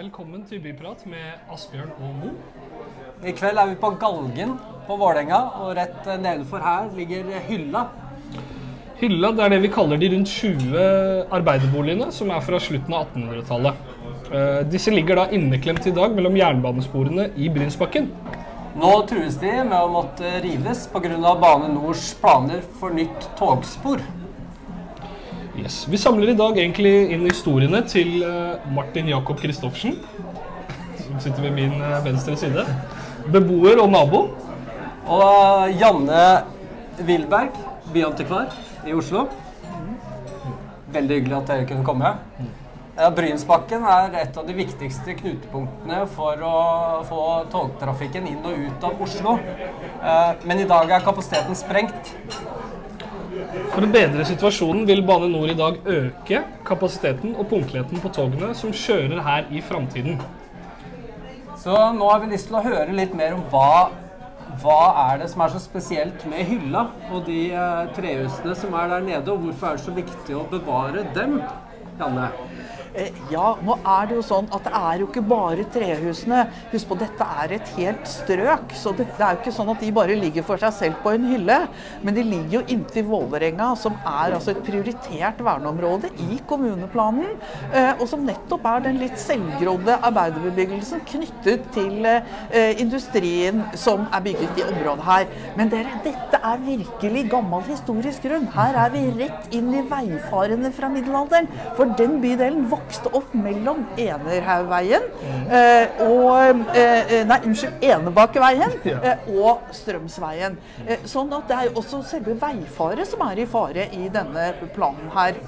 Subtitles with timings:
[0.00, 2.28] Velkommen til Byprat med Asbjørn og Mo.
[3.20, 4.54] I kveld er vi på Galgen
[4.86, 7.82] på Vålerenga, og rett nedenfor her ligger Hylla.
[8.96, 10.86] Hylla det er det vi kaller de rundt 20
[11.36, 13.82] arbeiderboligene som er fra slutten av 1800-tallet.
[14.32, 18.08] Eh, Disse ligger da inneklemt i dag mellom jernbanesporene i Brynsbakken.
[18.80, 21.36] Nå trues de med å måtte rives pga.
[21.44, 24.00] Bane Nors planer for nytt togspor.
[25.60, 25.84] Yes.
[25.90, 29.98] Vi samler i dag egentlig inn historiene til eh, Martin Jakob Christoffersen,
[31.02, 32.64] som sitter ved min eh, venstre side.
[33.28, 34.22] Beboer og nabo.
[35.10, 36.22] Og Janne
[37.04, 37.58] Wilberg,
[37.92, 38.54] byantikvar
[38.88, 39.26] i Oslo.
[40.94, 42.14] Veldig hyggelig at dere kunne komme.
[43.16, 46.56] Brynsbakken er et av de viktigste knutepunktene for å
[47.08, 47.20] få
[47.52, 49.36] togtrafikken inn og ut av Oslo.
[49.36, 52.14] Eh, Men i dag er kapasiteten sprengt.
[53.70, 58.48] For å bedre situasjonen vil Bane Nor i dag øke kapasiteten og punktligheten på togene
[58.58, 60.18] som kjører her i framtiden.
[61.60, 63.92] Så nå har vi lyst til å høre litt mer om hva,
[64.62, 68.90] hva er det som er så spesielt med hylla og de eh, trehusene som er
[68.90, 71.38] der nede, og hvorfor er det så viktig å bevare dem,
[72.00, 72.30] Janne?
[72.94, 76.40] Eh, Ja, nå er det jo sånn at det er jo ikke bare trehusene.
[76.72, 78.72] Husk på, dette er et helt strøk.
[78.74, 81.12] Så det, det er jo ikke sånn at de bare ligger for seg selv på
[81.14, 81.58] en hylle.
[82.02, 87.36] Men de ligger jo inntil Vålerenga, som er altså et prioritert verneområde i kommuneplanen.
[87.72, 94.26] eh, Og som nettopp er den litt selvgrodde arbeiderbebyggelsen knyttet til eh, industrien som er
[94.26, 95.30] bygget i området her.
[95.56, 98.50] Men dere, dette er virkelig gammel historisk grunn.
[98.56, 101.46] Her er vi rett inn i veifarende fra middelalderen.
[101.78, 102.79] For den bydelen vokste
[103.12, 105.06] opp mellom Enerhaugveien
[105.50, 110.56] eh, og eh, Nei, unnskyld, Enebakkeveien eh, og Strømsveien.
[110.86, 114.50] Eh, sånn at det er jo også selve veifaret som er i fare i denne
[114.74, 115.38] planen her.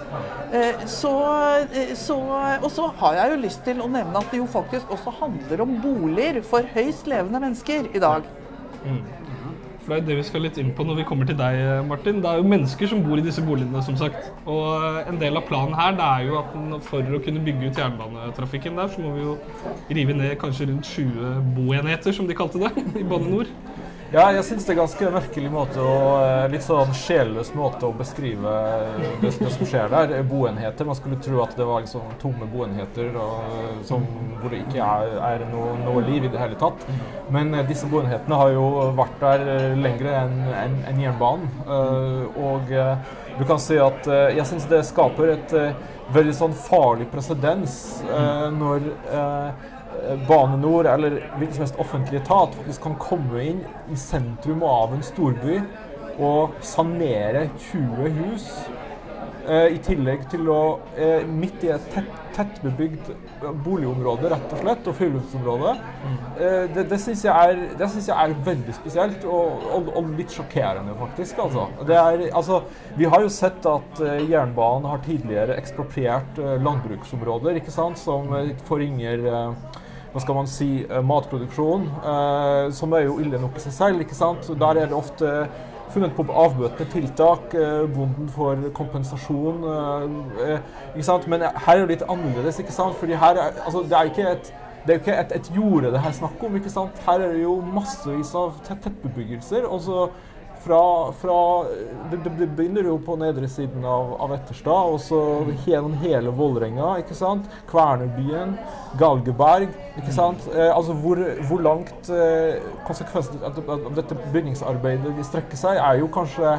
[0.53, 1.15] Eh, så,
[1.71, 2.19] eh, så,
[2.61, 5.65] og så har jeg jo lyst til å nevne at det jo faktisk også handler
[5.65, 8.29] om boliger for høyst levende mennesker i dag.
[9.83, 12.21] For det er det vi skal litt inn på når vi kommer til deg, Martin.
[12.23, 14.29] Det er jo mennesker som bor i disse boligene, som sagt.
[14.47, 16.55] Og eh, en del av planen her det er jo at
[16.87, 19.35] for å kunne bygge ut jernbanetrafikken der, så må vi jo
[19.91, 22.71] rive ned kanskje rundt 20 boenheter, som de kalte det,
[23.03, 23.51] i Bane Nor.
[24.13, 27.95] Ja, jeg syns det er ganske merkelig måte å, eh, litt sånn sjelløs måte å
[27.97, 28.51] beskrive
[29.23, 30.13] det, det som skjer der.
[30.29, 30.85] Boenheter.
[30.85, 34.05] Man skulle tro at det var liksom tomme boenheter og, som,
[34.43, 36.85] hvor det ikke er, er noe, noe liv i det hele tatt.
[37.33, 38.67] Men eh, disse boenhetene har jo
[39.01, 41.49] vært der eh, lengre enn en, en jernbanen.
[41.65, 45.73] Eh, og eh, du kan si at eh, jeg syns det skaper et eh,
[46.13, 49.71] veldig sånn farlig presedens eh, når eh,
[50.29, 54.95] Bane Nor eller hvilken som helst offentlig etat faktisk kan komme inn i sentrum av
[54.97, 55.61] en storby
[56.19, 58.49] og sanere 20 hus.
[59.49, 63.09] eh, I tillegg til å eh, midt i et tett, tettbebygd
[63.65, 65.73] boligområde, rett og slett, og friluftsområde.
[66.39, 71.43] Eh, det det syns jeg, jeg er veldig spesielt, og, og, og litt sjokkerende, faktisk.
[71.47, 71.67] Altså.
[71.89, 72.63] Er, altså,
[72.99, 78.31] vi har jo sett at jernbanen har tidligere ekspropriert landbruksområder, ikke sant, som
[78.69, 79.27] forringer
[80.13, 84.01] hva skal man si, eh, matproduksjon, eh, som er jo ille nok i seg selv.
[84.01, 84.49] ikke sant?
[84.61, 85.49] Der er det ofte
[85.93, 87.55] funnet på avbøtende tiltak.
[87.55, 89.65] Eh, bonden får kompensasjon.
[90.95, 91.29] Ikke sant?
[91.29, 92.97] Men her er det litt annerledes, ikke sant?
[92.97, 94.53] Fordi her er, altså, det er ikke et
[94.85, 96.57] det er jo ikke et, et jorde det her er snakk om.
[96.57, 96.99] ikke sant?
[97.07, 99.65] Her er det jo massevis av tett, tettbebyggelser.
[99.65, 100.09] og så
[100.65, 101.39] fra, fra
[102.11, 105.21] det, det, begynner jo på nedre siden av, av Etterstad, og så
[105.67, 107.49] gjennom hele Vålerenga, ikke sant?
[107.71, 108.55] Kvernerbyen,
[109.01, 110.47] Galgeberg, ikke sant?
[110.55, 113.61] Eh, altså hvor, hvor langt eh, konsekvensen av,
[113.99, 116.57] dette bygningsarbeidet vil strekke seg, er jo kanskje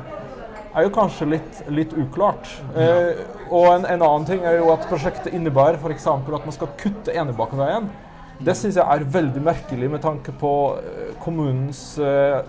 [0.73, 2.49] er jo kanskje litt, litt uklart.
[2.73, 3.19] Eh,
[3.53, 6.07] og en, en annen ting er jo at prosjektet innebærer f.eks.
[6.09, 7.91] at man skal kutte Enebakkeveien.
[8.43, 12.39] Det syns jeg er veldig merkelig med tanke på eh, kommunens eh,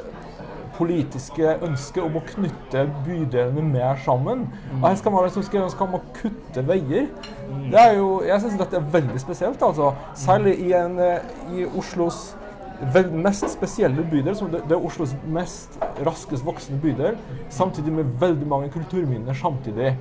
[0.74, 4.46] politiske ønske om å knytte bydelene mer sammen.
[4.80, 7.10] Og her skal man, liksom skrive, om å kutte veier.
[7.70, 9.62] Det er jo, jeg syns dette er veldig spesielt.
[9.62, 9.92] altså.
[10.18, 11.22] Særlig i, en, eh,
[11.54, 12.34] i Oslos
[13.12, 17.18] mest spesielle bydel, som det, det er Oslos mest raskest voksende bydel,
[17.50, 19.94] samtidig med veldig mange kulturminner samtidig.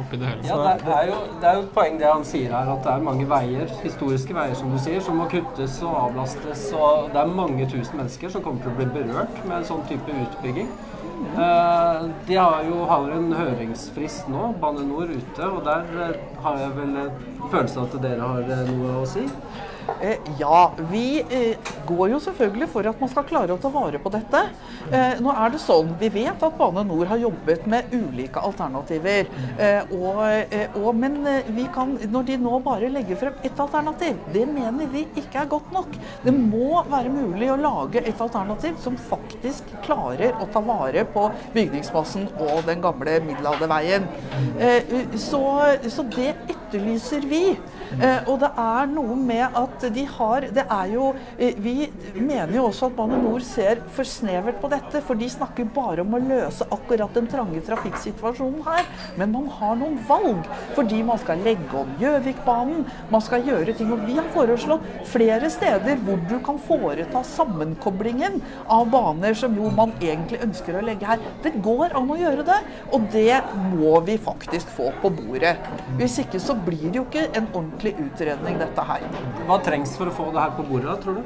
[0.00, 0.42] Oppi det hele.
[0.48, 2.72] Ja, det er, det, er jo, det er jo et poeng det han sier her,
[2.74, 6.66] at det er mange veier, historiske veier som du sier, som må kuttes og avlastes.
[6.74, 9.86] og Det er mange tusen mennesker som kommer til å bli berørt med en sånn
[9.90, 10.68] type utbygging.
[11.16, 16.58] Uh, de har jo har en høringsfrist nå, Bane Nor ute, og der uh, har
[16.60, 19.24] jeg vel en følelse av at dere har uh, noe å si.
[20.00, 21.56] Eh, ja, vi eh,
[21.86, 24.42] går jo selvfølgelig for at man skal klare å ta vare på dette.
[24.90, 29.30] Eh, nå er det sånn, Vi vet at Bane Nor har jobbet med ulike alternativer.
[29.96, 30.18] Og,
[30.80, 31.16] og, men
[31.74, 35.72] kan, når de nå bare legger frem ett alternativ, det mener vi ikke er godt
[35.74, 35.96] nok.
[36.24, 41.28] Det må være mulig å lage et alternativ som faktisk klarer å ta vare på
[41.54, 44.06] bygningsmassen og den gamle middelalderveien.
[45.20, 45.42] Så,
[45.88, 47.44] så det etterlyser vi.
[47.94, 51.86] Eh, og det er noe med at de har Det er jo eh, Vi
[52.18, 56.02] mener jo også at Bane Nor ser for snevert på dette, for de snakker bare
[56.02, 58.86] om å løse akkurat den trange trafikksituasjonen her.
[59.20, 60.46] Men man har noen valg,
[60.76, 63.92] fordi man skal legge om Gjøvikbanen, man skal gjøre ting.
[63.94, 68.40] Og vi har foreslått flere steder hvor du kan foreta sammenkoblingen
[68.72, 71.22] av baner som jo man egentlig ønsker å legge her.
[71.44, 72.60] Det går an å gjøre det,
[72.92, 73.40] og det
[73.70, 75.56] må vi faktisk få på bordet.
[76.00, 79.04] Hvis ikke så blir det jo ikke en ordentlig utredning, dette her.
[79.46, 81.24] Hva trengs for å få det her på bordet, tror du?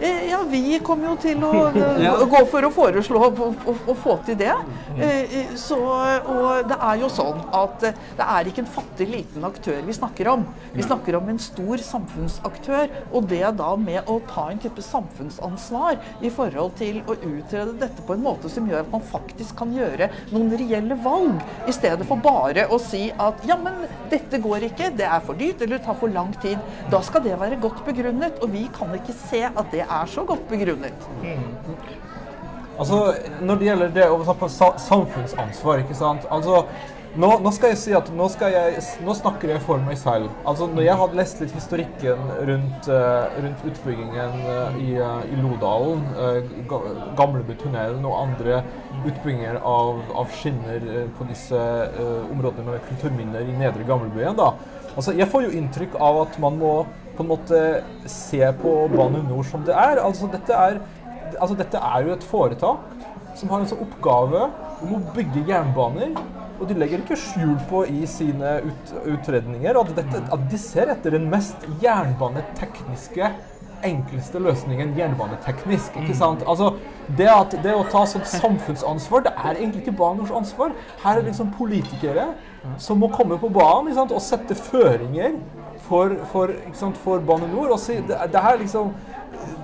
[0.00, 2.14] Eh, Ja, vi kommer jo til å eh, Ja.
[2.26, 3.28] gå for å foreslå å,
[3.70, 4.52] å, å få til det.
[4.98, 9.44] Eh, eh, Så, og det er jo sånn at det er ikke en fattig liten
[9.46, 10.42] aktør vi snakker om.
[10.74, 12.90] Vi snakker om en stor samfunnsaktør.
[13.14, 18.02] Og det da med å ta en type samfunnsansvar i forhold til å utrede dette
[18.06, 21.38] på en måte som gjør at man faktisk kan gjøre noen reelle valg,
[21.70, 25.38] i stedet for bare å si at ja, men dette går ikke, det er for
[25.38, 26.58] dyrt eller det tar for lang tid.
[26.92, 30.24] Da skal det være godt begrunnet, og vi kan ikke se at det er så
[30.28, 31.06] godt begrunnet.
[32.78, 36.64] Altså, Når det gjelder det å ta på samfunnsansvar, ikke sant Altså,
[37.14, 40.32] nå, nå skal jeg si at nå, jeg, nå snakker jeg for meg selv.
[40.42, 45.38] Altså, Når jeg hadde lest litt historikken rundt, uh, rundt utbyggingen uh, i, uh, i
[45.38, 46.74] Lodalen, uh,
[47.14, 48.64] Gamlebytunnelen og andre
[49.04, 50.82] utbygginger av, av skinner
[51.14, 51.60] på disse
[52.32, 54.54] områdene med kulturminner i Nedre Gamlebyen, da.
[54.94, 56.74] Altså, jeg får jo inntrykk av at man må
[57.14, 57.62] på en måte
[58.10, 60.02] se på Bane NOR som det er.
[60.02, 60.80] Altså, dette er
[61.40, 63.04] altså dette er jo et foretak
[63.38, 64.46] som har en sånn oppgave
[64.84, 66.14] om å bygge jernbaner.
[66.60, 70.92] Og de legger ikke skjul på i sine ut, utredninger at, dette, at de ser
[70.92, 73.32] etter den mest jernbanetekniske
[73.84, 75.98] enkleste løsningen jernbaneteknisk.
[76.00, 76.44] ikke sant?
[76.48, 76.70] Altså,
[77.18, 80.72] det, at, det å ta sånt samfunnsansvar, det er egentlig ikke Banors ansvar.
[81.02, 82.30] Her er det liksom politikere
[82.80, 84.14] som må komme på banen ikke sant?
[84.14, 85.36] og sette føringer
[85.88, 87.76] for, for, sant, for Bane NOR.
[87.80, 88.92] Si det, det liksom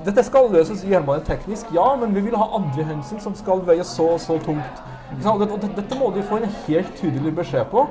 [0.04, 4.10] dette skal løses jernbaneteknisk, ja, men vi vil ha andre hensyn som skal veie så
[4.16, 4.82] og så tungt.
[5.26, 7.86] Og det- Dette må de få en helt tydelig beskjed på.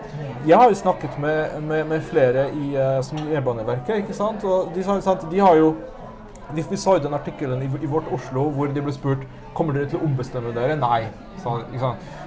[0.47, 4.43] Jeg har jo snakket med, med, med flere i eh, som Jernbaneverket, ikke sant?
[4.43, 5.25] og de, sa- sant?
[5.31, 5.73] de har jo
[6.53, 9.73] vi, vi så jo den artikkelen i, i Vårt Oslo hvor de ble spurt kommer
[9.73, 10.75] dere til å ombestemme dere.
[10.79, 11.03] Nei.
[11.43, 11.59] Så?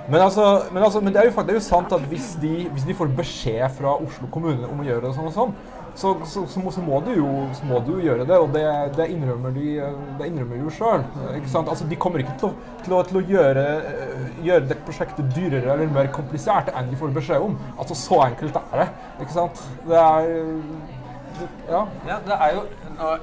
[0.09, 2.69] Men, altså, men, altså, men det, er jo, det er jo sant at hvis de,
[2.73, 5.55] hvis de får beskjed fra Oslo kommune om å gjøre det sånn og sånn,
[5.95, 8.39] så, så, så, må, så, må, jo, så må du jo gjøre det.
[8.39, 8.65] Og det,
[8.97, 9.67] det innrømmer de
[10.19, 11.05] det innrømmer jo sjøl.
[11.63, 12.53] Altså, de kommer ikke til å,
[12.85, 17.01] til å, til å gjøre, eh, gjøre det prosjektet dyrere eller mer komplisert enn de
[17.01, 17.59] får beskjed om.
[17.77, 18.89] Altså, så enkelt er det.
[19.25, 19.65] Ikke sant?
[19.89, 20.35] Det er
[21.69, 21.87] Ja.
[22.07, 22.63] Ja, det er jo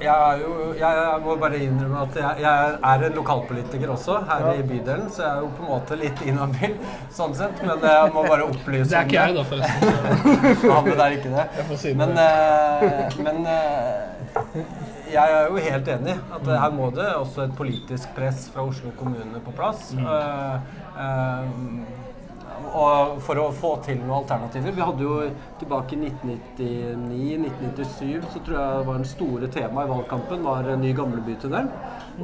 [0.01, 4.65] jeg, jo, jeg må bare innrømme at jeg, jeg er en lokalpolitiker også her i
[4.65, 6.75] bydelen, så jeg er jo på en måte litt inhabil
[7.15, 7.63] sånn sett.
[7.65, 9.85] Men jeg må bare opplyse Det er ikke jeg, da, forresten.
[10.75, 11.47] Han er ikke det.
[11.79, 11.97] Si det.
[11.99, 14.65] Men, eh, men eh,
[15.09, 18.93] jeg er jo helt enig at her må det også et politisk press fra Oslo
[18.99, 19.91] kommune på plass.
[19.97, 20.55] Eh,
[21.05, 22.08] eh,
[22.69, 24.71] og for å få til noen alternativer.
[24.75, 25.15] Vi hadde jo
[25.61, 30.81] tilbake i 1999-1997 så tror jeg det var en store tema i valgkampen var en
[30.83, 31.65] ny Gamlebytunnel.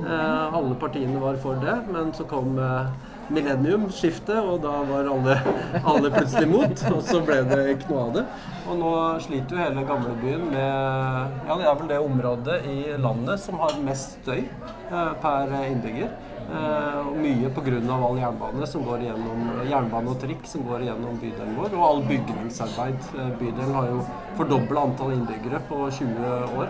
[0.04, 2.88] Eh, alle partiene var for det, men så kom eh,
[3.34, 5.36] millenniumsskiftet, og da var alle,
[5.82, 6.78] alle plutselig imot.
[6.92, 8.26] Og så ble det ikke noe av det.
[8.66, 8.92] Og nå
[9.26, 10.72] sliter jo hele gamlebyen med
[11.48, 16.10] Ja, det er vel det området i landet som har mest støy eh, per innbygger.
[16.46, 17.80] Eh, og mye pga.
[17.96, 21.74] all jernbane som går gjennom, jernbane og trikk som går gjennom bydelen vår.
[21.74, 23.00] Og all bygningsarbeid.
[23.18, 24.04] Eh, bydelen har jo
[24.38, 26.70] fordobla antall innbyggere på 20 år.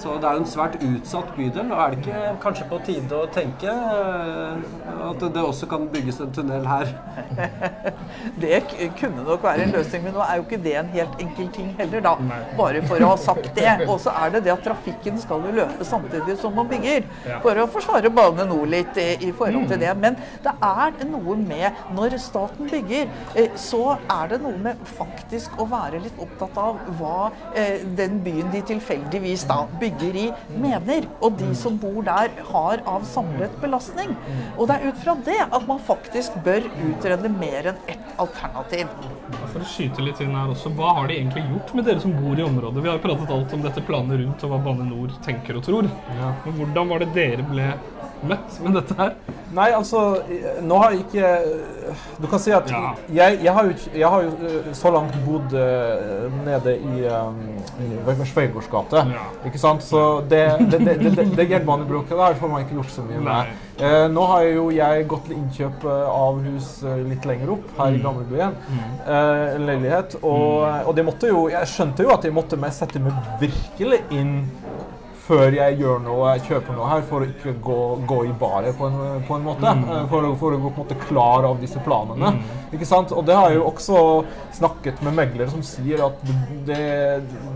[0.00, 1.70] Så det er jo en svært utsatt bydel.
[1.72, 4.64] Og er det ikke kanskje på tide å tenke eh,
[5.08, 6.90] at det også kan bygges en tunnel her?
[8.40, 8.60] Det
[8.98, 11.70] kunne nok være en løsning, men nå er jo ikke det en helt enkel ting
[11.78, 12.14] heller, da.
[12.58, 13.68] Bare for å ha sagt det.
[13.86, 17.06] Og så er det det at trafikken skal jo løpe samtidig som man bygger.
[17.44, 19.92] For å forsvare Bane NOR litt i, i forhold til det.
[20.00, 25.60] Men det er noe med når staten bygger, eh, så er det noe med faktisk
[25.62, 30.26] å være litt opptatt av hva eh, den byen de tilfeldigvis da bygger i,
[30.60, 31.08] mener.
[31.20, 34.14] Og de som bor der, har av samlet belastning.
[34.58, 38.88] Og det er ut fra det at man faktisk bør utrede mer enn ett alternativ.
[39.54, 42.14] For å skyte litt inn her også, hva har de egentlig gjort med dere som
[42.18, 42.82] bor i området?
[42.82, 45.66] Vi har jo pratet alt om dette planet rundt og hva Bane Nor tenker og
[45.66, 45.90] tror.
[46.18, 47.68] Men hvordan var det dere ble
[48.24, 49.14] møtt med dette her?
[49.54, 50.00] Nei, altså
[50.64, 51.28] Nå har jeg ikke
[52.22, 52.94] Du kan si at Ja.
[53.12, 57.38] jeg, jeg, har jo, jeg har jo eh, så langt bodd eh, nede i, um,
[57.84, 59.04] i Sveigårds gate.
[59.12, 59.26] Ja.
[59.46, 59.84] Ikke sant?
[59.84, 60.42] Så det,
[60.72, 63.30] det, det, det, det, det jernbanebråket der får man ikke gjort så mye med.
[63.30, 63.73] Nei.
[63.80, 67.64] Eh, nå har jo jeg gått til innkjøp eh, av hus eh, litt lenger opp,
[67.78, 67.96] her Mm.
[67.96, 68.52] i Gamlebyen.
[69.06, 70.14] Eh, en leilighet.
[70.22, 74.36] Og, og det måtte jo Jeg skjønte jo at jeg måtte sette meg virkelig inn
[75.24, 77.78] før jeg gjør noe, kjøper noe her, for å ikke gå,
[78.10, 78.90] gå i baret på
[79.24, 79.70] på en måte.
[79.72, 79.84] Mm.
[79.88, 82.34] Eh, For, for å gå på en måte klar av disse planene.
[82.74, 83.12] Ikke sant?
[83.14, 84.00] Og det har jeg jo også
[84.58, 86.20] snakket med meglere som sier at
[86.66, 86.78] det,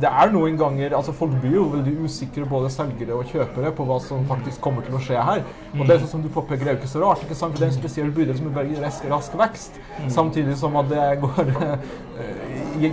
[0.03, 3.87] det er noen ganger altså Folk blir jo veldig usikre, både selgere og kjøpere, på
[3.89, 5.43] hva som faktisk kommer til å skje her.
[5.75, 7.25] Og det er sånn som du påpeker, er jo ikke så rart.
[7.27, 7.57] ikke sant?
[7.57, 9.81] For det er en spesiell bydel som er veldig rask, rask vekst,
[10.15, 11.53] samtidig som at det går
[12.23, 12.87] eh,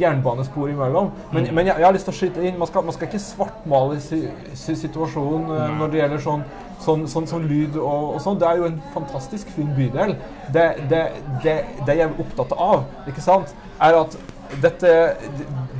[0.00, 1.10] jernbanespor imellom.
[1.34, 3.22] Men, men jeg, jeg har lyst til å skyte inn, man skal, man skal ikke
[3.22, 6.44] svartmale si, si, situasjonen eh, når det gjelder sånn,
[6.84, 8.38] sånn, sånn, sånn lyd og, og sånn.
[8.40, 10.16] Det er jo en fantastisk fin bydel.
[10.54, 11.02] Det, det,
[11.44, 14.16] det, det jeg er opptatt av, ikke sant, er at
[14.62, 14.90] dette,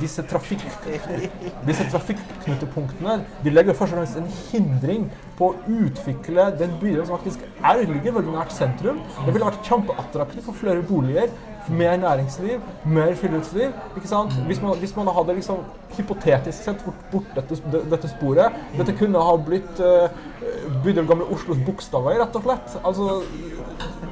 [0.01, 0.63] disse, trafikk,
[1.67, 5.05] disse trafikknutepunktene de legger først og fremst en hindring
[5.39, 9.01] på å utvikle den bydelen som faktisk er, ligger veldig nært sentrum.
[9.21, 11.31] Det ville vært kjempeattraktivt for flere boliger,
[11.69, 13.73] mer næringsliv, mer friluftsliv.
[13.95, 14.33] ikke sant?
[14.45, 15.63] Hvis man, hvis man hadde liksom
[15.97, 17.57] hypotetisk sett bort, bort dette,
[17.89, 20.09] dette sporet Dette kunne ha blitt uh,
[20.83, 22.77] bydel Gamle Oslos bokstavvei, rett og slett.
[22.85, 23.21] Altså,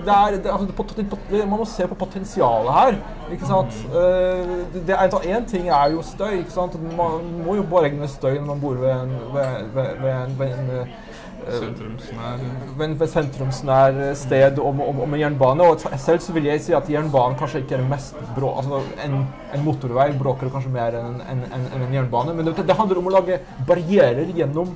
[0.04, 3.00] det er, det, altså, det, man må se på potensialet her.
[3.32, 3.78] ikke sant?
[3.96, 6.40] Eh, er, en ting er jo støy.
[6.42, 6.76] ikke sant?
[6.98, 10.36] Man må jo bare regne støy når man bor ved en, ved, ved, ved en,
[10.48, 11.13] en eh,
[11.48, 12.44] Sentrumsnær
[12.84, 15.68] en sentrumsnær sted om, om, om, med jernbane.
[15.68, 18.54] Og selv så vil jeg si at jernbanen kanskje ikke er mest brå...
[18.62, 19.20] Altså en,
[19.54, 22.36] en motorvei bråker kanskje mer enn en, en, en, en jernbane.
[22.38, 24.74] Men det, det handler om å lage barrierer gjennom,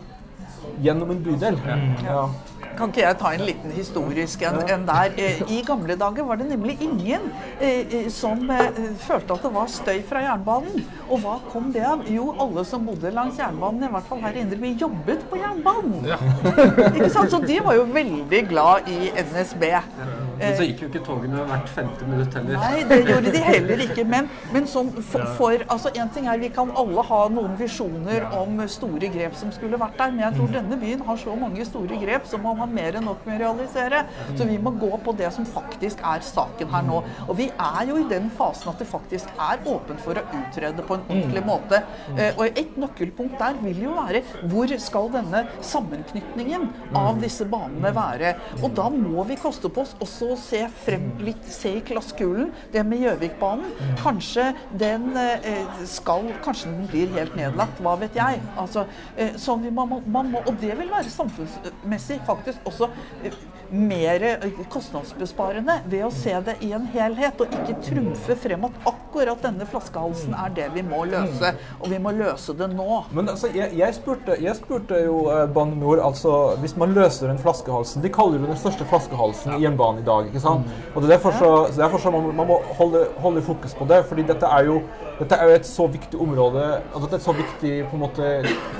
[0.84, 1.60] gjennom en bydel.
[2.06, 2.28] Ja.
[2.78, 5.16] Kan ikke jeg ta en liten historisk en, en der?
[5.18, 7.28] Eh, I gamle dager var det nemlig ingen
[7.60, 10.86] eh, eh, som eh, følte at det var støy fra jernbanen.
[11.10, 12.06] Og hva kom det av?
[12.12, 15.42] Jo, alle som bodde langs jernbanen, i hvert fall her i Indre by, jobbet på
[15.42, 16.06] jernbanen.
[16.08, 16.20] Ja.
[16.94, 17.34] Ikke sant?
[17.34, 19.70] Så de var jo veldig glad i NSB.
[20.39, 22.60] Men så gikk jo ikke togene hvert femte minutt heller.
[22.62, 24.06] Nei, det gjorde de heller ikke.
[24.08, 28.27] Men, men sånn for, for altså En ting er vi kan alle ha noen visjoner
[28.38, 31.65] om store grep som skulle vært der, men jeg tror denne byen har så mange
[31.67, 34.03] store grep som man har mer enn nok med å realisere.
[34.38, 37.01] Så vi må gå på det som faktisk er saken her nå.
[37.27, 40.86] Og vi er jo i den fasen at det faktisk er åpent for å utrede
[40.86, 41.82] på en ordentlig måte.
[42.17, 46.67] Eh, Og et nøkkelpunkt der vil jo være hvor skal denne sammenknytningen
[46.98, 48.36] av disse banene være?
[48.62, 52.52] Og da må vi koste på oss også å se frem litt, se i glasskulen.
[52.74, 53.74] Det med Gjøvikbanen.
[54.02, 58.42] Kanskje den eh, skal Kanskje den blir helt nedlagt, hva vet jeg.
[58.60, 58.86] Altså,
[59.18, 62.90] eh, så vi må, man må, og det vil være samfunnsmessig faktisk også
[63.24, 63.38] eh,
[63.70, 68.78] mer eh, kostnadsbesparende ved å se det i en helhet, og ikke trumfe frem at
[68.90, 71.54] akkurat denne flaskehalsen er det vi må løse.
[71.82, 73.02] Og vi må løse det nå.
[73.16, 77.30] Men altså, jeg, jeg, spurte, jeg spurte jo eh, Bane NOR altså, Hvis man løser
[77.32, 80.30] den flaskehalsen De kaller det den største flaskehalsen i jernbanen i dag.
[80.30, 80.70] ikke sant?
[80.94, 83.88] Og det er derfor så, så derfor så man, man må holde, holde fokus på
[83.90, 84.04] det.
[84.10, 84.82] fordi dette er jo
[85.20, 88.04] dette er jo et så viktig område altså Dette er et så viktig på en
[88.04, 88.32] måte,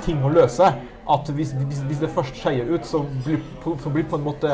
[0.04, 0.68] ting å løse
[1.08, 4.50] at hvis, hvis, hvis det først skeier ut, så blir, så blir på en måte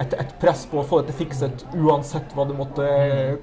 [0.00, 2.86] et, et press på å få dette fikset uansett hva det måtte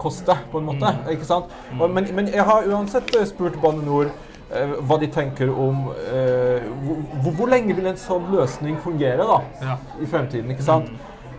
[0.02, 0.34] koste.
[0.52, 1.52] på en måte, ikke sant?
[1.78, 4.10] Og, men, men jeg har uansett eh, spurt Bane NOR
[4.50, 6.66] eh, hva de tenker om eh,
[7.22, 9.78] hvor, hvor lenge vil en sånn løsning fungere da, Ja.
[10.02, 10.50] i fremtiden.
[10.56, 10.90] ikke sant?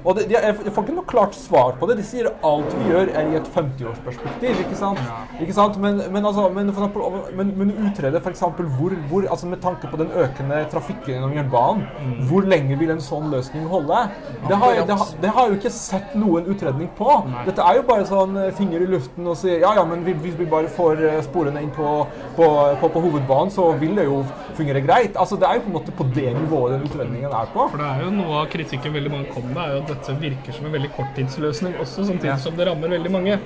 [0.07, 1.97] Og det, de, jeg får ikke noe klart svar på det.
[1.99, 4.61] De sier alt vi gjør er i et 50-årsperspektiv.
[4.63, 5.01] ikke sant?
[5.43, 5.79] Ikke sant?
[5.83, 8.45] Men, men, altså, men, for eksempel, men, men utrede f.eks.
[8.77, 11.87] Hvor, hvor altså med tanke på den økende trafikken gjennom jernbanen,
[12.31, 14.05] hvor lenge vil en sånn løsning holde?
[14.47, 17.19] Det har, det, har, det har jo ikke sett noen utredning på.
[17.49, 20.37] Dette er jo bare sånn eh, finger i luften og sier ja, ja, men hvis
[20.39, 21.99] vi bare får eh, sporene inn på,
[22.39, 22.49] på,
[22.81, 24.23] på, på hovedbanen, så vil det jo
[24.57, 25.19] fungere greit.
[25.19, 27.67] Altså, Det er jo på en måte på det nivået den utredningen er på.
[27.73, 30.15] For det er jo noe av kritikken veldig mange kommer med, er jo at dette
[30.21, 33.38] virker som en veldig korttidsløsning også, samtidig som det rammer veldig mange.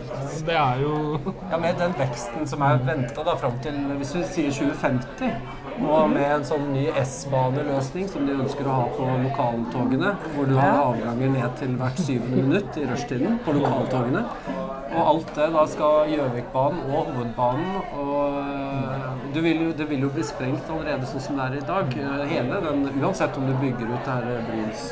[0.46, 0.94] Det er jo
[1.50, 5.32] Ja, Med den veksten som er venta fram til hvis vi sier 2050,
[5.80, 10.56] og med en sånn ny S-baneløsning som de ønsker å ha på lokaltogene, hvor du
[10.58, 14.24] har avganger ned til hvert syvende minutt i rushtiden på lokaltogene.
[14.90, 19.04] Og alt det da skal Gjøvikbanen og Hovedbanen og øh,
[19.34, 21.94] du vil jo, Det vil jo bli sprengt allerede sånn som det er i dag.
[21.94, 24.82] Øh, Hele den, Uansett om du bygger ut det her Bryns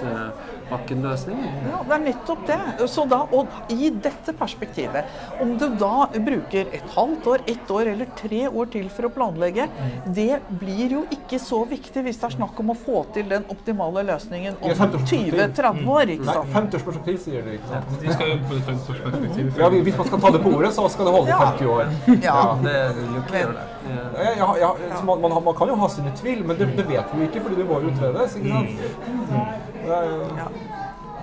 [0.68, 1.38] Vestbakken-løsning.
[1.70, 2.58] Ja, det er nettopp det.
[2.90, 5.04] Så da, og i dette perspektivet,
[5.40, 9.12] om du da bruker et halvt år, ett år eller tre år til for å
[9.14, 9.68] planlegge,
[10.14, 13.46] det blir jo ikke så viktig hvis det er snakk om å få til den
[13.52, 16.12] optimale løsningen om 20-30 år.
[16.14, 16.52] ikke Nei, sant?
[16.58, 17.52] 50-årsperspektiv, sier du.
[17.56, 17.96] ikke sant?
[18.02, 19.50] De skal jo på et 50-årsperspektiv.
[19.62, 21.40] Ja, hvis man skal ta det på ordet, så skal det holde Ja.
[21.52, 21.84] 50 år.
[22.28, 22.38] Ja.
[22.62, 23.66] Det vil jo ikke gjøre det.
[23.88, 27.12] Ja, ja, ja, man, man, man kan jo ha sine tvil, men det, det vet
[27.14, 28.34] vi ikke, fordi det må jo utredes.
[28.36, 29.67] ikke sant?
[29.88, 30.48] Ja.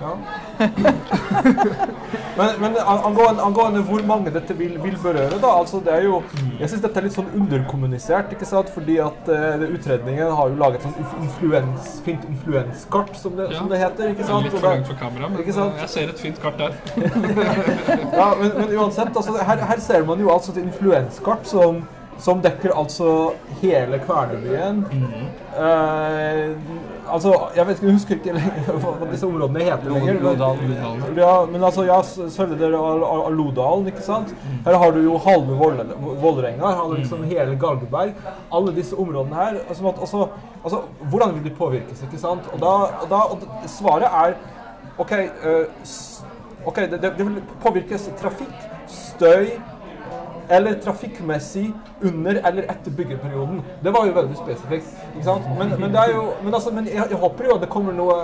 [0.01, 0.17] Ja.
[2.37, 6.17] men men angående, angående hvor mange dette vil, vil berøre, da altså det er jo,
[6.59, 8.31] Jeg syns dette er litt sånn underkommunisert.
[8.35, 8.69] ikke sant?
[8.75, 13.79] Fordi at uh, utredningen har jo laget sånn influens, fint influenskart, som det, som det
[13.79, 14.11] heter.
[14.11, 14.47] ikke sant?
[14.47, 15.79] Litt for langt for kamera, men Ikke sant?
[15.79, 16.75] jeg ser et fint kart der.
[18.19, 21.83] ja, men, men uansett, altså, her, her ser man jo altså et influenskart som,
[22.17, 24.83] som dekker altså hele Kvernebyen.
[25.55, 26.55] Eh,
[27.11, 28.33] altså, jeg vet ikke, jeg husker ikke
[28.83, 30.19] hva disse områdene heter lenger.
[30.23, 30.73] Lodalen.
[31.17, 34.33] Ja, men altså, ja, av, av Lodalen, ikke sant?
[34.65, 38.15] Her har du jo halve Vålerenga, her har du liksom hele Galgeberg.
[38.51, 39.61] Alle disse områdene her.
[39.69, 40.27] Altså, at- altså,
[40.63, 40.81] altså,
[41.11, 42.47] hvordan vil de påvirkes, ikke sant?
[42.53, 44.37] Og, da, og, da, og svaret er
[44.97, 48.53] OK, uh, okay det, det, det vil påvirkes trafikk,
[48.87, 49.49] støy
[50.49, 51.73] eller trafikkmessig
[52.03, 53.61] under eller etter byggeperioden.
[53.83, 54.93] Det var jo veldig spesifikt.
[55.15, 55.49] ikke sant?
[55.59, 58.15] Men, men, jo, men, altså, men jeg, jeg håper jo at det kommer noe,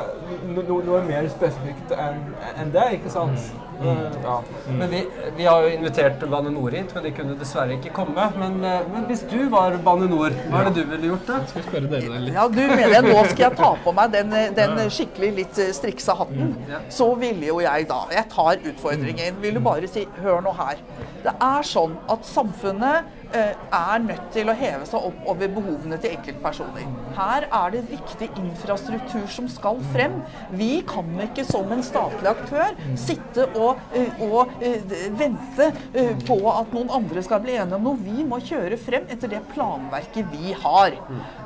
[0.48, 2.24] no, no, noe mer spesifikt enn
[2.62, 3.52] enn det, ikke sant?
[3.82, 4.36] Eh, ja.
[4.68, 5.02] Men vi,
[5.38, 8.28] vi har jo invitert Bane Nor hit, men de kunne dessverre ikke komme.
[8.38, 11.40] Men, eh, men hvis du var Bane Nor, hva er det du ville gjort da?
[11.50, 12.36] Skal spørre dere der litt?
[12.38, 15.72] Ja, du mener jeg nå skal jeg ta på meg den, den skikkelig litt eh,
[15.76, 16.54] striksa hatten?
[16.70, 16.84] Ja.
[16.94, 19.42] Så ville jo jeg da Jeg tar utfordringen.
[19.42, 20.82] Vil du bare si Hør nå her.
[21.24, 25.98] Det er sånn at samfunnet eh, er nødt til å heve seg opp over behovene
[26.02, 26.88] til enkeltpersoner.
[27.18, 30.20] Her er det viktig infrastruktur som skal frem.
[30.58, 34.84] Vi kan ikke som en statlig aktør sitte og, eh, og eh,
[35.18, 38.02] vente eh, på at noen andre skal bli enige om noe.
[38.02, 40.98] Vi må kjøre frem etter det planverket vi har.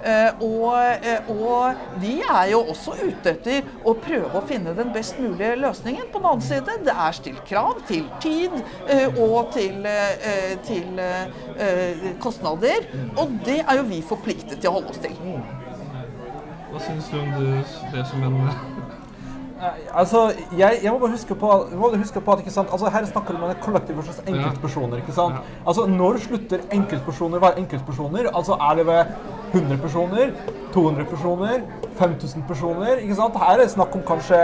[0.05, 0.71] Eh, og,
[1.05, 5.55] eh, og vi er jo også ute etter å prøve å finne den best mulige
[5.61, 6.09] løsningen.
[6.11, 8.53] På den annen side, det er stilt krav til tid
[8.89, 11.74] eh, og til, eh, til eh,
[12.23, 12.87] kostnader.
[13.17, 15.15] Og det er jo vi forpliktet til å holde oss til.
[16.71, 17.31] Hva syns du om
[17.93, 18.41] det, som en
[19.95, 22.69] Altså, jeg, jeg må bare huske på, må bare huske på at ikke sant?
[22.75, 24.97] Altså, her snakker man om kollektiv versus enkeltpersoner.
[24.97, 25.35] ikke sant?
[25.65, 28.29] Altså, Når slutter enkeltpersoner å være enkeltpersoner?
[28.35, 29.05] Altså, Er det ved
[29.53, 30.33] 100 personer?
[30.73, 31.63] 200 personer?
[31.97, 32.99] 5000 personer?
[33.05, 33.37] ikke sant?
[33.39, 34.41] Her er det snakk om kanskje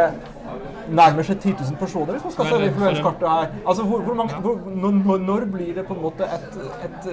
[0.91, 3.47] nærmer seg 10 000 personer, hvis man skal se det influenskartet her.
[3.67, 7.07] Altså, hvor, hvor mange, hvor, når, når- blir det på en måte et, et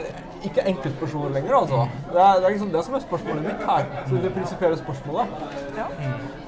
[0.44, 1.84] ikke enkeltpersoner lenger, altså?
[2.12, 3.84] Det er, det er liksom det som er spørsmålet mitt her.
[4.08, 5.26] Så det prinsipielle spørsmålet.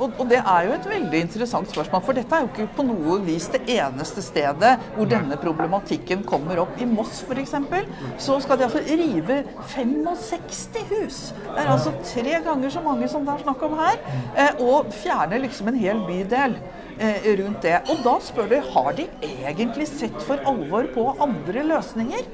[0.01, 2.85] Og, og det er jo et veldig interessant spørsmål, for dette er jo ikke på
[2.89, 6.77] noe vis det eneste stedet hvor denne problematikken kommer opp.
[6.81, 7.55] I Moss f.eks.
[8.19, 9.41] så skal de altså rive
[9.75, 11.21] 65 hus.
[11.47, 13.99] Det er altså tre ganger så mange som det er snakk om her.
[14.37, 16.80] eh, Og fjerne liksom en hel bydel eh,
[17.41, 17.79] rundt det.
[17.89, 19.09] Og da spør du har de
[19.41, 22.29] egentlig sett for alvor på andre løsninger.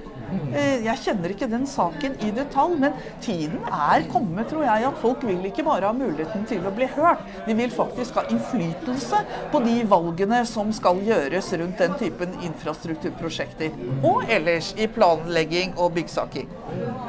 [0.55, 4.99] Eh, Jeg kjenner ikke den saken i detalj, men tiden er kommet, tror jeg, at
[4.99, 7.23] folk vil ikke bare ha muligheten til å bli hørt.
[7.47, 13.75] De vil faktisk ha innflytelse på de valgene som skal gjøres rundt den typen infrastrukturprosjekter.
[14.03, 16.51] Og ellers i planlegging og byggsaking.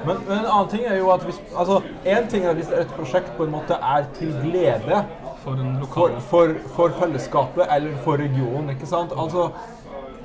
[0.05, 2.91] Men, men en annen ting er jo at hvis altså, En ting er hvis et
[2.95, 5.01] prosjekt på en måte er til glede
[5.47, 8.69] for en for, for, for fellesskapet eller for regionen.
[8.69, 9.15] ikke sant?
[9.17, 9.49] Altså,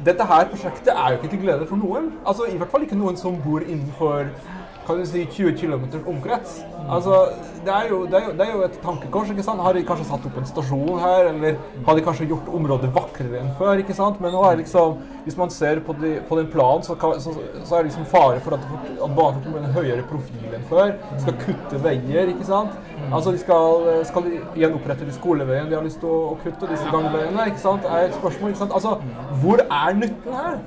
[0.04, 2.12] dette her prosjektet er jo ikke til glede for noen.
[2.26, 4.32] Altså, I hvert fall ikke noen som bor innenfor
[4.86, 6.56] kan du si 20 km omkrets.
[6.90, 7.14] Altså,
[7.64, 9.30] det er, jo, det, er jo, det er jo et tankekors.
[9.30, 9.62] ikke sant?
[9.62, 13.38] Har de kanskje satt opp en stasjon her, eller har de kanskje gjort området vakrere
[13.44, 13.78] enn før?
[13.78, 14.18] ikke sant?
[14.20, 17.78] Men nå er liksom, hvis man ser på, de, på den planen, så, så, så
[17.78, 18.66] er det liksom fare for at,
[19.06, 20.96] at banen får en høyere profil enn før.
[21.22, 22.74] Skal kutte veier, ikke sant?
[23.10, 26.68] Altså, de skal, skal de gjenopprette de skoleveien de har lyst til å, å kutte,
[26.70, 27.88] disse gangveiene, ikke sant?
[27.88, 28.76] er et spørsmål, ikke sant?
[28.78, 28.96] Altså,
[29.42, 30.60] hvor er nytten her?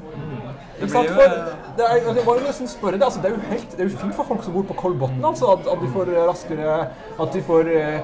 [0.75, 1.09] Ikke sant?
[1.15, 1.37] For
[1.77, 3.07] det, er, det var jo nesten spørre det.
[3.07, 5.23] Altså, det, er jo helt, det er jo fint for folk som bor på Kolbotn,
[5.23, 6.77] altså, at, at de får eh, raskere
[7.21, 7.99] At de får eh,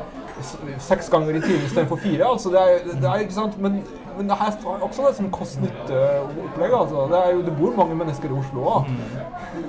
[0.81, 2.27] seks ganger i timen istedenfor fire.
[2.27, 3.57] Altså, det, er, det er ikke sant?
[3.61, 3.81] Men,
[4.17, 6.73] men det her er også et sånn kost-nytte-opplegg.
[6.75, 7.05] Altså.
[7.11, 8.89] Det, jo, det bor mange mennesker i Oslo òg.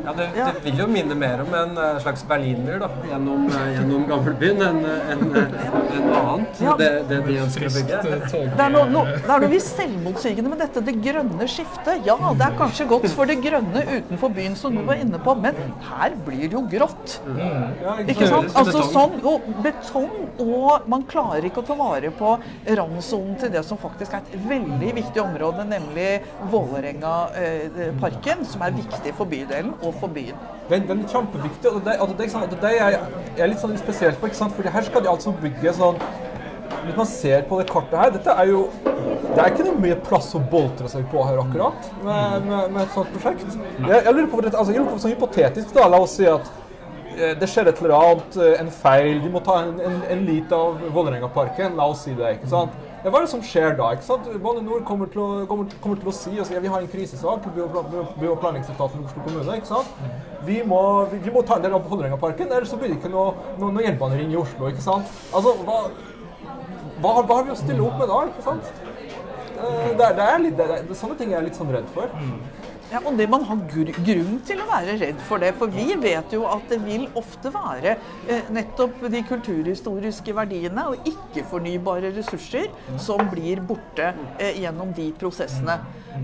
[0.02, 3.68] Ja, det, det vil jo minne mer om en eh, slags berliner da, gjennom, eh,
[3.76, 6.62] gjennom gamlebyen enn en, en, en noe annet.
[6.64, 6.76] Ja.
[6.80, 8.00] Det, det de ønsker å bygge.
[8.32, 12.02] Det er noe, no, det er noe visst selvmotsigende med dette det grønne skiftet.
[12.08, 15.36] Ja, det er kanskje godt for det grønne utenfor byen, som du var inne på,
[15.42, 15.58] men
[15.92, 17.18] her blir det jo grått.
[18.10, 18.50] Ikke sant?
[18.58, 20.10] Altså sånn, og betong
[20.42, 20.51] Og
[20.90, 22.34] man klarer ikke å ta vare på
[22.78, 26.10] randsonen til det som faktisk er et veldig viktig område, nemlig
[26.52, 30.38] Vålerenga-parken, som er viktig for bydelen og for byen.
[30.70, 31.68] Den, den er kjempeviktig.
[31.70, 32.98] og det, altså det, sant, det er
[33.36, 34.28] jeg er litt sånn spesielt på.
[34.28, 34.54] ikke sant?
[34.56, 35.98] Fordi her skal de altså bygge sånn
[36.82, 39.98] Hvis man ser på det kartet her Dette er jo Det er ikke noe mye
[40.06, 43.46] plass å boltre seg på her akkurat med, med, med et sånt prosjekt.
[43.80, 46.50] Jeg, jeg lurer på, altså, jeg lurer på sånn hypotetisk, da, la oss si at
[46.50, 46.61] eh,
[47.40, 50.52] det skjer et eller annet, eh, en feil, de må ta en, en, en lit
[50.56, 52.36] av Vålerengaparken, la oss si det.
[52.38, 52.72] ikke sant?
[53.02, 53.88] Ja, hva er det som skjer da?
[53.96, 54.28] ikke sant?
[54.44, 57.64] Bane Nor kommer, kommer, kommer til å si og ja, vi har en krisesak, by-
[57.66, 59.56] og planleggingsetaten i Oslo kommune.
[59.58, 59.90] ikke sant?
[60.46, 63.10] Vi må, vi, vi må ta en del av Vålerengaparken, ellers så blir det ikke
[63.12, 64.70] noe, noe, noe jernbanering i Oslo.
[64.70, 65.10] ikke sant?
[65.34, 65.80] Altså, hva,
[67.02, 68.20] hva, hva har vi å stille opp med da?
[68.30, 68.72] ikke sant?
[69.62, 71.70] Eh, Det er, det er litt, det er, det, sånne ting er jeg litt sånn
[71.74, 72.10] redd for.
[72.92, 75.54] Ja, og det man har gr grunn til å være redd for det.
[75.56, 77.94] For vi vet jo at det vil ofte være
[78.28, 82.68] eh, nettopp de kulturhistoriske verdiene og ikke-fornybare ressurser
[83.00, 85.78] som blir borte eh, gjennom de prosessene.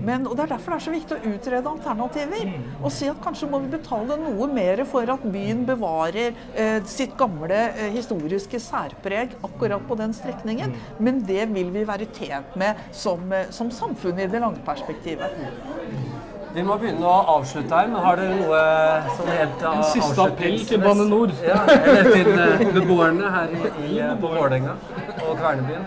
[0.05, 2.51] Men, og Det er derfor det er så viktig å utrede alternativer.
[2.83, 7.15] Og si at kanskje må vi betale noe mer for at byen bevarer eh, sitt
[7.19, 10.75] gamle eh, historiske særpreg akkurat på den strekningen.
[11.01, 15.33] Men det vil vi være tjent med som, eh, som samfunn i det lange perspektivet.
[16.53, 18.61] Vi må begynne å avslutte her, men har dere noe
[19.17, 21.33] sånn helt En siste appell til Bane NOR.
[21.45, 24.73] Ja, eller til eh, beboerne her i, i, eh, på Vålerenga
[25.27, 25.85] og Kvernebyen.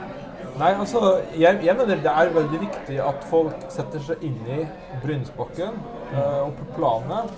[0.61, 1.01] Nei, altså,
[1.35, 4.61] jeg, jeg mener det er veldig viktig at folk setter seg inn i
[5.03, 5.79] Brynsbakken
[6.13, 7.33] uh, og på planet.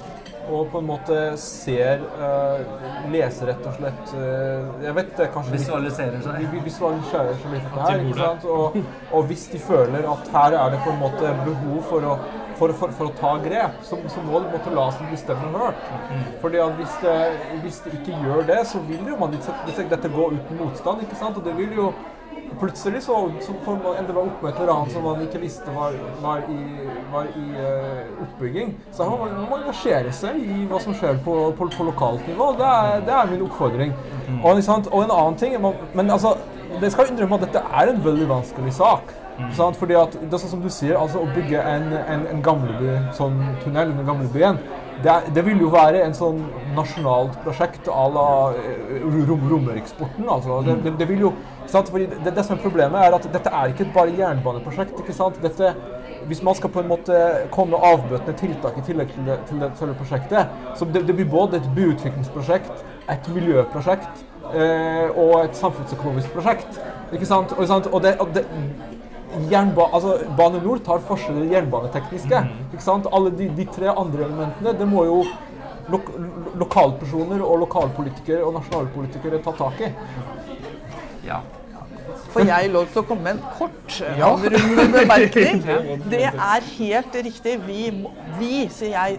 [0.44, 2.58] Og på en måte ser uh,
[3.08, 6.42] Leser rett og slett uh, Jeg vet det kanskje litt- Visualiserer seg.
[6.42, 8.02] vi- vi visualiserer seg litt her.
[8.02, 8.44] Ikke sant?
[8.52, 8.76] Og,
[9.16, 12.18] og hvis de føler at her er det på en måte behov for å,
[12.58, 15.86] for, for, for å ta grep, så, så må du måtte la sin stemme hørt.
[16.42, 17.14] Fordi at hvis det,
[17.64, 21.04] hvis det, ikke gjør det, så vil jo man dette, dette gå uten motstand.
[21.06, 21.40] ikke sant?
[21.40, 21.92] Og det vil jo
[22.60, 25.72] Plutselig så, så får man ende opp med et eller annet som man ikke visste
[25.74, 26.58] var, var i,
[27.10, 28.74] var i uh, oppbygging.
[28.94, 32.52] Så her må man, engasjere seg i hva som skjer på, på, på lokalt nivå.
[32.60, 33.96] Det er, det er min oppfordring.
[34.36, 34.90] Og, ikke sant?
[34.92, 35.56] og en annen ting
[35.98, 36.36] Men altså,
[36.80, 39.14] det skal innrømme at dette er en veldig vanskelig sak.
[39.34, 39.76] Ikke Sant?
[39.76, 42.96] Fordi at det er sånn som du sier, altså å bygge en, en, en gamleby,
[43.18, 44.60] sånn tunnel under gamlebyen
[45.02, 46.38] det, det vil jo være en sånn
[46.76, 50.28] nasjonalt prosjekt à la eh, rom, Romeriksporten.
[50.28, 50.60] Altså.
[50.66, 51.32] Det, det, det vil jo,
[51.66, 51.90] sant?
[51.92, 54.96] Fordi det, det som er problemet, er at dette er ikke bare jernbaneprosjekt.
[55.02, 55.40] ikke sant?
[55.42, 55.74] Dette,
[56.28, 57.20] hvis man skal på en måte
[57.52, 61.60] komme med avbøtende tiltak i tillegg til det, til selve prosjektet, så det, blir både
[61.60, 66.80] et byutviklingsprosjekt, et miljøprosjekt eh, og et samfunnsøkonomisk prosjekt.
[67.12, 67.52] Ikke sant?
[67.58, 67.90] Og, sant?
[67.92, 68.46] og og det
[69.50, 72.44] Jernba altså, Bane NOR tar for seg det jernbanetekniske.
[72.72, 73.08] Ikke sant?
[73.12, 75.18] Alle de, de tre andre elementene det må jo
[75.92, 76.14] lo-
[76.62, 79.92] lokalpersoner og lokalpolitikere og nasjonalpolitikere ta tak i.
[81.26, 81.40] Ja.
[82.34, 84.26] Får jeg lov til å komme med en kort ja.
[84.26, 85.60] avrundende bemerkning?
[86.12, 87.58] Det er helt riktig.
[87.66, 87.82] Vi,
[88.40, 89.18] vi sier jeg,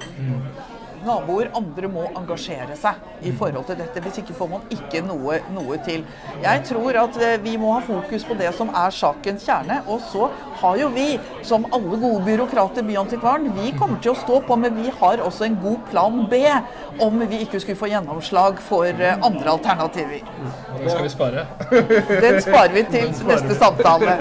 [1.06, 4.02] naboer, andre må engasjere seg i forhold til dette.
[4.04, 6.04] Hvis ikke får man ikke noe, noe til.
[6.44, 9.82] Jeg tror at eh, vi må ha fokus på det som er sakens kjerne.
[9.92, 10.30] Og så
[10.62, 11.08] har jo vi,
[11.46, 15.48] som alle gode byråkrater, Byantikvaren, vi kommer til å stå på, men vi har også
[15.48, 16.42] en god plan B
[17.04, 20.22] om vi ikke skulle få gjennomslag for eh, andre alternativer.
[20.76, 21.48] Den skal vi spare.
[22.26, 24.20] Den sparer vi til neste samtale.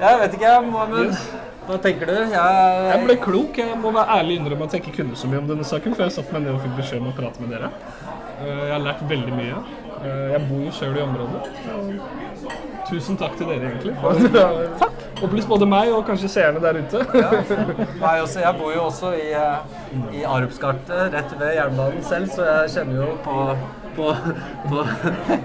[0.00, 1.44] Jeg vet ikke, Mohammed.
[1.66, 2.14] Hva tenker du?
[2.14, 3.56] Jeg, Jeg ble klok.
[3.58, 6.06] Jeg må være ærlig innrømme at jeg ikke kunne så mye om denne saken, før
[6.08, 7.72] jeg satte meg ned og fikk beskjed om å prate med dere.
[8.36, 9.62] Eh, Jeg har lært veldig mye.
[9.96, 11.42] Eh, Jeg bor jo sjøl i området.
[12.86, 13.96] Tusen takk til dere, egentlig.
[13.98, 14.14] For
[14.82, 14.92] takk!
[15.26, 17.00] Opplys både meg og kanskje seerne der ute.
[17.16, 17.30] ja.
[18.44, 19.80] jeg bor jo også i, eh,
[20.20, 23.36] i Arupskartet, rett ved jernbanen selv, så jeg kjenner jo på,
[23.96, 24.12] på,
[24.68, 24.86] på,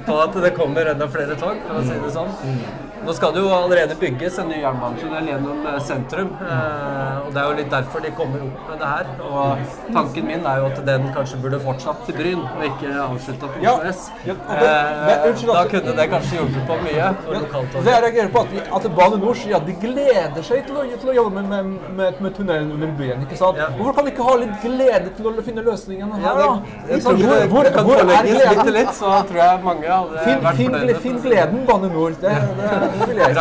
[0.05, 2.90] på at det kommer enda flere tog, for å si det sånn.
[3.01, 7.41] Nå skal det jo allerede bygges en ny jernbanetunnel gjennom eh, sentrum, eh, og det
[7.41, 9.07] er jo litt derfor de kommer opp med det her.
[9.25, 13.49] Og tanken min er jo at den kanskje burde fortsatt til Bryn, og ikke avslutta
[13.55, 14.11] på Ja, Oslo S.
[14.27, 18.39] ja, det- Eh, Da kunne det kanskje hjulpet på mye for Det jeg reagerer på,
[18.45, 21.49] at, at Bane NOR sier at de gleder seg til å, til å jobbe med,
[21.49, 23.21] med, med, med tunnelen under byen.
[23.25, 23.57] ikke sant?
[23.57, 23.67] Ja.
[23.77, 26.59] Hvorfor kan vi ikke ha litt glede til å finne løsningene her, da?
[26.87, 27.13] det, hvor,
[27.49, 28.73] hvor, hvor er litt gleden?
[28.77, 30.13] litt, så tror jeg mange hadde
[30.45, 30.99] vært finn, fornøyde.
[31.01, 32.11] finn gleden, Bane NOR.
[32.21, 33.31] Det, det, det vil jeg.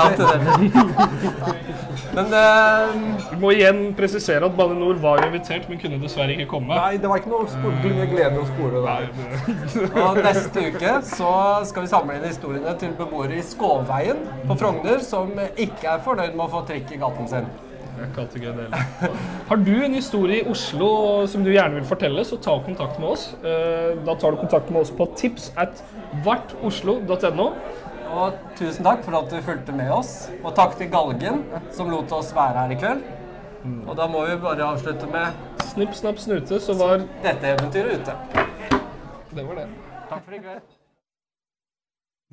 [2.11, 2.91] Men uh,
[3.31, 6.75] Vi må igjen presisere at Bane NOR var invitert, men kunne dessverre ikke komme.
[6.75, 9.09] Nei, det var ikke noe spor, mye glede å spore der.
[10.03, 11.33] og neste uke så
[11.71, 16.35] skal vi samle inn historiene til beboere i Skåveien på Frogner som ikke er fornøyd
[16.35, 17.51] med å få trikk i gaten sin.
[19.51, 23.11] Har du en historie i Oslo som du gjerne vil fortelle, så ta kontakt med
[23.13, 23.27] oss.
[23.45, 25.83] Eh, Da tar du kontakt med oss på tips at
[26.25, 27.51] vartoslo.no.
[28.11, 30.29] Og tusen takk for at du fulgte med oss.
[30.43, 31.45] Og takk til Galgen,
[31.75, 33.05] som lot oss være her i kveld.
[33.87, 38.15] Og da må vi bare avslutte med Snipp, snapp, snute, så var dette eventyret ute.
[39.31, 39.67] Det var det.
[40.11, 40.65] Takk for i kveld.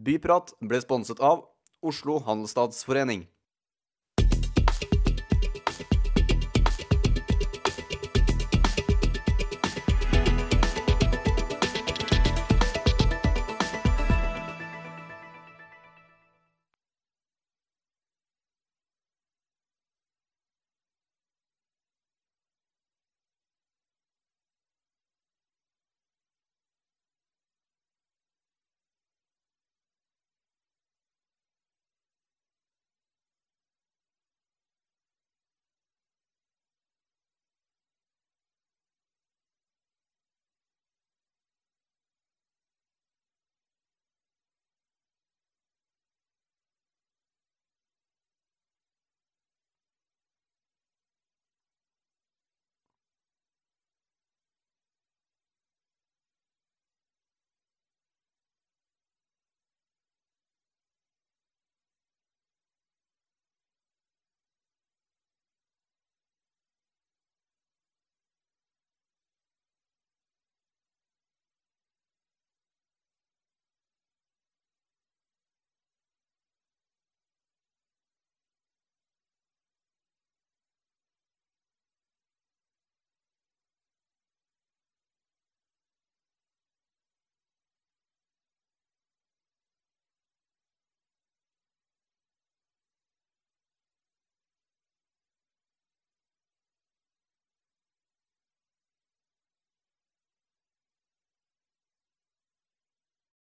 [0.07, 1.43] Byprat ble sponset av
[1.85, 3.27] Oslo Handelsstadsforening.